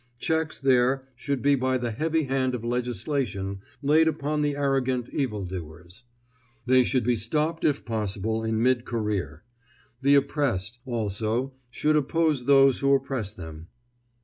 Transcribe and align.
Checks 0.17 0.57
there 0.57 1.07
should 1.15 1.43
be 1.43 1.53
by 1.53 1.77
the 1.77 1.91
heavy 1.91 2.23
hand 2.23 2.55
of 2.55 2.63
legislation 2.63 3.59
laid 3.83 4.07
upon 4.07 4.41
the 4.41 4.55
arrogant 4.55 5.09
evildoers. 5.09 6.05
They 6.65 6.83
should 6.83 7.03
be 7.03 7.15
stopped 7.15 7.63
if 7.63 7.85
possible 7.85 8.43
in 8.43 8.63
mid 8.63 8.83
career. 8.83 9.43
The 10.01 10.15
oppressed, 10.15 10.79
also, 10.87 11.53
should 11.69 11.95
oppose 11.95 12.45
those 12.45 12.79
who 12.79 12.95
oppress 12.95 13.31
them. 13.35 13.67